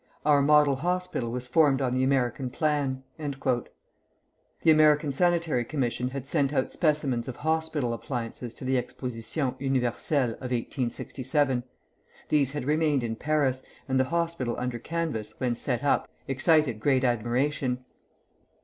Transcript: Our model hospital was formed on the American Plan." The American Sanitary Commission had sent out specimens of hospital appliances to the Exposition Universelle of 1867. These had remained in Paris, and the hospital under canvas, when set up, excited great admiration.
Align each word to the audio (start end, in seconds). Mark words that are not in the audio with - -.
Our 0.25 0.41
model 0.41 0.77
hospital 0.77 1.29
was 1.29 1.45
formed 1.45 1.79
on 1.79 1.93
the 1.93 2.03
American 2.03 2.49
Plan." 2.49 3.03
The 3.19 3.51
American 4.65 5.11
Sanitary 5.11 5.63
Commission 5.63 6.07
had 6.09 6.27
sent 6.27 6.51
out 6.53 6.71
specimens 6.71 7.27
of 7.27 7.35
hospital 7.45 7.93
appliances 7.93 8.55
to 8.55 8.65
the 8.65 8.79
Exposition 8.79 9.53
Universelle 9.59 10.31
of 10.31 10.49
1867. 10.49 11.63
These 12.29 12.51
had 12.53 12.65
remained 12.65 13.03
in 13.03 13.15
Paris, 13.15 13.61
and 13.87 13.99
the 13.99 14.05
hospital 14.05 14.55
under 14.57 14.79
canvas, 14.79 15.39
when 15.39 15.55
set 15.55 15.83
up, 15.83 16.09
excited 16.27 16.79
great 16.79 17.03
admiration. 17.03 17.85